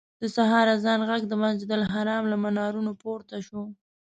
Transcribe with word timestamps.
د 0.21 0.23
سهار 0.35 0.67
اذان 0.75 1.01
غږ 1.09 1.21
د 1.27 1.33
مسجدالحرام 1.43 2.23
له 2.31 2.37
منارونو 2.43 2.91
پورته 3.01 3.37
شو. 3.47 3.61